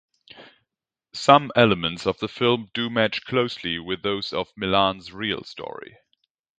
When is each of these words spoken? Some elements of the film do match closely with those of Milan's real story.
Some 1.13 1.51
elements 1.55 2.07
of 2.07 2.17
the 2.17 2.27
film 2.27 2.71
do 2.73 2.89
match 2.89 3.23
closely 3.23 3.77
with 3.77 4.01
those 4.01 4.33
of 4.33 4.51
Milan's 4.57 5.11
real 5.13 5.43
story. 5.43 5.95